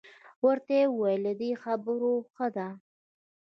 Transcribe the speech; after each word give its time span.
ورته 0.45 0.71
یې 0.79 0.85
وویل 0.89 1.21
له 1.27 1.33
دې 1.39 1.51
خبرو 1.63 2.11
ښه 2.33 2.47
ده. 2.55 2.67